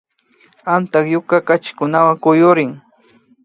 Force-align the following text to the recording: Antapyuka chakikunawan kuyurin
Antapyuka 0.73 1.35
chakikunawan 1.45 2.15
kuyurin 2.23 2.71